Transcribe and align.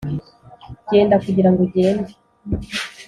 genda 0.89 1.15
kugirango 1.23 1.59
ugende 1.67 2.11